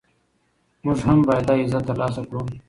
[0.85, 2.41] موږ هم باید دا عزت ترلاسه کړو.